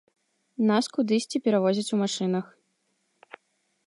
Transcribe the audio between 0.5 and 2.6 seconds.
Нас кудысьці перавозяць у машынах.